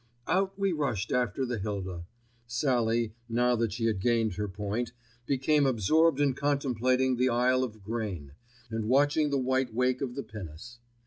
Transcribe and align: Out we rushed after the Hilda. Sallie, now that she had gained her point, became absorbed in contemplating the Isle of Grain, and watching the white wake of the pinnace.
Out 0.25 0.57
we 0.57 0.71
rushed 0.71 1.11
after 1.11 1.45
the 1.45 1.59
Hilda. 1.59 2.07
Sallie, 2.47 3.13
now 3.29 3.55
that 3.55 3.71
she 3.73 3.85
had 3.85 3.99
gained 4.01 4.33
her 4.33 4.47
point, 4.47 4.93
became 5.27 5.67
absorbed 5.67 6.19
in 6.19 6.33
contemplating 6.33 7.17
the 7.17 7.29
Isle 7.29 7.63
of 7.63 7.83
Grain, 7.83 8.31
and 8.71 8.89
watching 8.89 9.29
the 9.29 9.37
white 9.37 9.75
wake 9.75 10.01
of 10.01 10.15
the 10.15 10.23
pinnace. 10.23 10.79